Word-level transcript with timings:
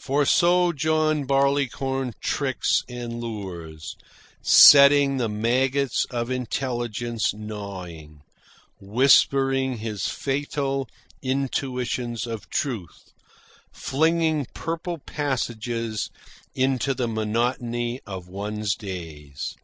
For 0.00 0.26
so 0.26 0.72
John 0.72 1.26
Barleycorn 1.26 2.14
tricks 2.20 2.82
and 2.88 3.20
lures, 3.20 3.94
setting 4.42 5.18
the 5.18 5.28
maggots 5.28 6.06
of 6.10 6.28
intelligence 6.28 7.32
gnawing, 7.32 8.22
whispering 8.80 9.76
his 9.78 10.08
fatal 10.08 10.88
intuitions 11.22 12.26
of 12.26 12.50
truth, 12.50 13.12
flinging 13.72 14.48
purple 14.54 14.98
passages 14.98 16.10
into 16.52 16.92
the 16.92 17.06
monotony 17.06 18.00
of 18.08 18.26
one's 18.26 18.74
days. 18.74 19.54